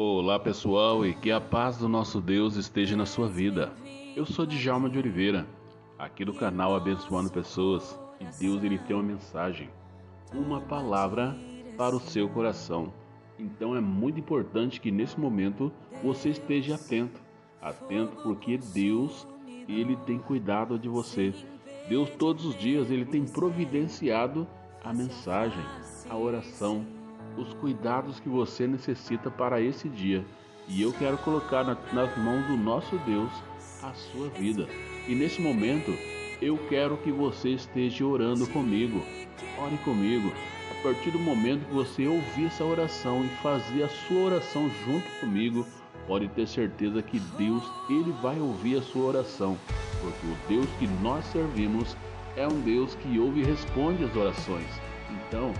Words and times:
Olá 0.00 0.38
pessoal 0.38 1.04
e 1.04 1.12
que 1.12 1.28
a 1.28 1.40
paz 1.40 1.78
do 1.78 1.88
nosso 1.88 2.20
Deus 2.20 2.54
esteja 2.54 2.96
na 2.96 3.04
sua 3.04 3.26
vida. 3.26 3.72
Eu 4.14 4.24
sou 4.24 4.46
Djalma 4.46 4.88
de 4.88 4.96
Oliveira, 4.96 5.44
aqui 5.98 6.24
do 6.24 6.32
canal 6.32 6.76
Abençoando 6.76 7.28
Pessoas 7.28 7.98
e 8.20 8.24
Deus 8.38 8.62
ele 8.62 8.78
tem 8.78 8.94
uma 8.94 9.02
mensagem, 9.02 9.68
uma 10.32 10.60
palavra 10.60 11.36
para 11.76 11.96
o 11.96 12.00
seu 12.00 12.28
coração. 12.28 12.92
Então 13.40 13.74
é 13.74 13.80
muito 13.80 14.20
importante 14.20 14.80
que 14.80 14.92
nesse 14.92 15.18
momento 15.18 15.72
você 16.00 16.28
esteja 16.28 16.76
atento, 16.76 17.20
atento 17.60 18.22
porque 18.22 18.56
Deus 18.56 19.26
ele 19.68 19.96
tem 20.06 20.20
cuidado 20.20 20.78
de 20.78 20.88
você. 20.88 21.34
Deus 21.88 22.08
todos 22.10 22.44
os 22.44 22.56
dias 22.56 22.88
ele 22.88 23.04
tem 23.04 23.24
providenciado 23.24 24.46
a 24.84 24.92
mensagem, 24.92 25.64
a 26.08 26.16
oração 26.16 26.86
os 27.38 27.54
cuidados 27.54 28.20
que 28.20 28.28
você 28.28 28.66
necessita 28.66 29.30
para 29.30 29.60
esse 29.60 29.88
dia. 29.88 30.24
E 30.68 30.82
eu 30.82 30.92
quero 30.92 31.16
colocar 31.18 31.64
na, 31.64 31.76
nas 31.92 32.16
mãos 32.18 32.46
do 32.46 32.56
nosso 32.56 32.96
Deus 32.98 33.30
a 33.82 33.92
sua 33.94 34.28
vida. 34.28 34.68
E 35.06 35.14
nesse 35.14 35.40
momento, 35.40 35.92
eu 36.42 36.58
quero 36.68 36.96
que 36.98 37.10
você 37.10 37.50
esteja 37.50 38.04
orando 38.04 38.46
comigo. 38.48 39.02
Ore 39.58 39.78
comigo. 39.78 40.32
A 40.70 40.82
partir 40.82 41.10
do 41.10 41.18
momento 41.18 41.66
que 41.66 41.74
você 41.74 42.06
ouvir 42.06 42.46
essa 42.46 42.64
oração 42.64 43.24
e 43.24 43.28
fazer 43.42 43.82
a 43.82 43.88
sua 43.88 44.26
oração 44.26 44.70
junto 44.84 45.08
comigo, 45.20 45.66
pode 46.06 46.28
ter 46.28 46.46
certeza 46.46 47.02
que 47.02 47.18
Deus 47.18 47.62
ele 47.88 48.12
vai 48.22 48.38
ouvir 48.38 48.78
a 48.78 48.82
sua 48.82 49.06
oração, 49.06 49.58
porque 50.00 50.26
o 50.26 50.36
Deus 50.48 50.68
que 50.78 50.86
nós 51.02 51.24
servimos 51.26 51.96
é 52.36 52.46
um 52.46 52.60
Deus 52.60 52.94
que 52.94 53.18
ouve 53.18 53.40
e 53.40 53.44
responde 53.44 54.04
as 54.04 54.14
orações. 54.14 54.68
Então, 55.10 55.52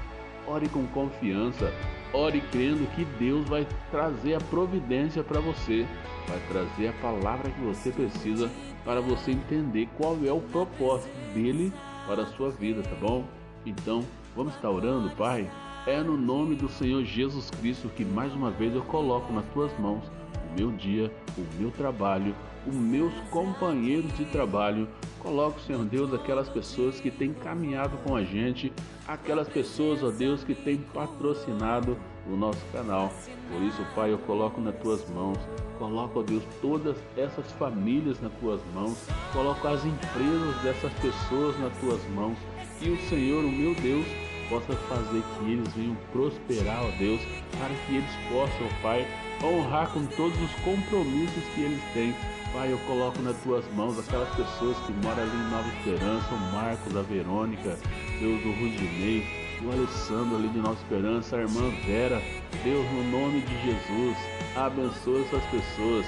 Ore 0.48 0.66
com 0.68 0.86
confiança. 0.86 1.72
Ore 2.12 2.40
crendo 2.50 2.86
que 2.94 3.04
Deus 3.18 3.46
vai 3.46 3.66
trazer 3.90 4.34
a 4.34 4.40
providência 4.40 5.22
para 5.22 5.40
você, 5.40 5.86
vai 6.27 6.40
trazer 6.48 6.88
a 6.88 6.92
palavra 7.02 7.50
que 7.50 7.60
você 7.60 7.90
precisa 7.90 8.50
para 8.82 9.00
você 9.02 9.32
entender 9.32 9.86
qual 9.98 10.16
é 10.24 10.32
o 10.32 10.40
propósito 10.40 11.14
dele 11.34 11.70
para 12.06 12.22
a 12.22 12.27
sua 12.27 12.50
vida, 12.50 12.82
tá 12.82 12.96
bom? 12.98 13.24
Então, 13.66 14.02
vamos 14.34 14.55
estar 14.55 14.70
orando, 14.70 15.10
Pai? 15.10 15.50
É 15.86 16.02
no 16.02 16.16
nome 16.16 16.55
do 16.55 16.68
Senhor 16.68 17.05
Jesus 17.05 17.50
Cristo 17.50 17.90
que 17.94 18.05
mais 18.05 18.33
uma 18.33 18.50
vez 18.50 18.74
eu 18.74 18.83
coloco 18.83 19.30
nas 19.30 19.44
tuas 19.52 19.70
mãos 19.78 20.05
o 20.50 20.58
meu 20.58 20.72
dia, 20.72 21.12
o 21.36 21.60
meu 21.60 21.70
trabalho, 21.70 22.34
os 22.66 22.74
meus 22.74 23.12
companheiros 23.30 24.10
de 24.16 24.24
trabalho. 24.24 24.88
Coloco, 25.20 25.61
Senhor 25.61 25.84
Deus, 25.84 26.14
aquelas 26.14 26.48
pessoas 26.48 27.00
que 27.00 27.11
têm 27.11 27.33
caminhado 27.33 27.97
com 27.98 28.14
a 28.14 28.22
gente, 28.22 28.72
aquelas 29.06 29.48
pessoas, 29.48 30.02
ó 30.02 30.11
Deus, 30.11 30.44
que 30.44 30.55
têm 30.55 30.78
patrocinado 30.78 31.97
o 32.27 32.36
nosso 32.36 32.64
canal. 32.72 33.12
Por 33.50 33.62
isso, 33.62 33.84
Pai, 33.94 34.12
eu 34.12 34.19
coloco 34.19 34.61
nas 34.61 34.77
tuas 34.77 35.08
mãos. 35.11 35.39
Coloco, 35.78 36.20
ó 36.20 36.22
Deus, 36.22 36.42
todas 36.61 36.96
essas 37.16 37.50
famílias 37.52 38.20
nas 38.20 38.33
tuas 38.34 38.61
mãos. 38.74 38.96
Coloco 39.33 39.66
as 39.66 39.84
empresas 39.84 40.62
dessas 40.62 40.92
pessoas 40.94 41.58
nas 41.58 41.77
tuas 41.78 42.02
mãos. 42.11 42.39
E 42.80 42.91
o 42.91 43.08
Senhor, 43.08 43.44
o 43.44 43.50
meu 43.50 43.74
Deus, 43.74 44.06
possa 44.48 44.72
fazer 44.72 45.22
que 45.22 45.50
eles 45.50 45.72
venham 45.74 45.96
prosperar, 46.12 46.84
ó 46.84 46.91
Deus, 46.98 47.20
para 47.58 47.74
que 47.86 47.96
eles 47.96 48.11
possam, 48.30 48.69
Pai, 48.83 49.06
honrar 49.47 49.89
com 49.91 50.05
todos 50.06 50.41
os 50.41 50.50
compromissos 50.62 51.44
que 51.55 51.61
eles 51.61 51.83
têm. 51.92 52.14
Pai, 52.53 52.72
eu 52.72 52.78
coloco 52.86 53.20
nas 53.20 53.36
tuas 53.42 53.64
mãos 53.75 53.98
aquelas 53.98 54.28
pessoas 54.34 54.77
que 54.78 54.92
moram 55.05 55.22
ali 55.22 55.36
em 55.36 55.50
Nova 55.50 55.69
Esperança, 55.69 56.34
o 56.34 56.53
Marcos, 56.53 56.97
a 56.97 57.03
Verônica, 57.03 57.78
Deus 58.19 58.42
do 58.42 58.53
Rudinei, 58.53 59.22
o 59.62 59.70
Alessandro 59.70 60.36
ali 60.36 60.48
de 60.48 60.58
Nova 60.58 60.75
Esperança, 60.75 61.36
a 61.36 61.41
irmã 61.41 61.70
Vera, 61.84 62.22
Deus, 62.64 62.86
no 62.91 63.05
nome 63.11 63.42
de 63.42 63.55
Jesus, 63.64 64.17
abençoa 64.56 65.20
essas 65.20 65.45
pessoas. 65.50 66.06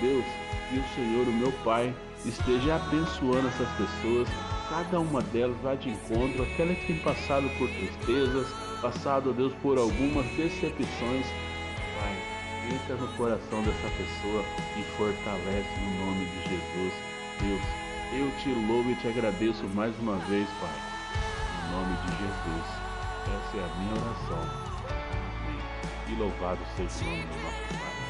Deus, 0.00 0.24
que 0.68 0.78
o 0.78 0.88
Senhor, 0.94 1.28
o 1.28 1.32
meu 1.32 1.52
Pai, 1.64 1.94
esteja 2.24 2.76
abençoando 2.76 3.48
essas 3.48 3.68
pessoas, 3.76 4.28
cada 4.68 4.98
uma 4.98 5.22
delas 5.22 5.56
vai 5.62 5.76
de 5.76 5.90
encontro, 5.90 6.42
aquelas 6.42 6.76
que 6.78 6.86
têm 6.88 6.98
passado 6.98 7.48
por 7.56 7.68
tristezas, 7.68 8.48
passado, 8.82 9.32
Deus, 9.32 9.52
por 9.62 9.78
algumas 9.78 10.26
decepções, 10.36 11.26
Pai 12.00 12.37
entra 12.74 12.96
no 12.96 13.08
coração 13.16 13.62
dessa 13.62 13.88
pessoa 13.96 14.44
e 14.76 14.82
fortalece 14.96 15.80
no 15.80 16.06
nome 16.06 16.24
de 16.26 16.50
Jesus. 16.50 16.92
Deus, 17.40 17.62
eu 18.12 18.30
te 18.38 18.48
louvo 18.66 18.90
e 18.90 18.96
te 18.96 19.08
agradeço 19.08 19.64
mais 19.74 19.96
uma 19.98 20.16
vez, 20.26 20.48
Pai, 20.60 20.76
no 21.64 21.78
nome 21.78 21.96
de 21.96 22.10
Jesus. 22.18 22.88
Essa 23.24 23.56
é 23.56 23.64
a 23.64 23.74
minha 23.78 23.92
oração. 23.92 24.42
Amém. 25.44 25.60
E 26.08 26.14
louvado 26.18 26.60
seja 26.76 27.04
o 27.04 27.10
nome 27.10 27.22
do 27.22 27.42
nosso 27.42 27.68
Pai. 27.68 28.07